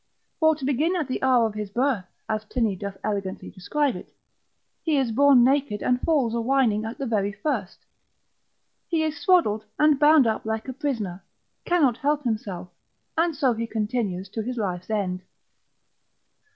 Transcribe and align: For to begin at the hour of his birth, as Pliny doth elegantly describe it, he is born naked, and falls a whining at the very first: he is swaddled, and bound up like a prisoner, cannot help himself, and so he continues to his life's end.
For 0.39 0.55
to 0.55 0.65
begin 0.65 0.95
at 0.95 1.07
the 1.07 1.21
hour 1.21 1.45
of 1.45 1.53
his 1.53 1.69
birth, 1.69 2.05
as 2.27 2.43
Pliny 2.45 2.75
doth 2.75 2.97
elegantly 3.03 3.51
describe 3.51 3.95
it, 3.95 4.11
he 4.81 4.97
is 4.97 5.11
born 5.11 5.43
naked, 5.43 5.83
and 5.83 6.01
falls 6.01 6.33
a 6.33 6.41
whining 6.41 6.85
at 6.85 6.97
the 6.97 7.05
very 7.05 7.31
first: 7.31 7.85
he 8.87 9.03
is 9.03 9.19
swaddled, 9.21 9.63
and 9.77 9.99
bound 9.99 10.25
up 10.25 10.43
like 10.43 10.67
a 10.67 10.73
prisoner, 10.73 11.23
cannot 11.65 11.97
help 11.97 12.23
himself, 12.23 12.69
and 13.15 13.35
so 13.35 13.53
he 13.53 13.67
continues 13.67 14.27
to 14.29 14.41
his 14.41 14.57
life's 14.57 14.89
end. 14.89 15.21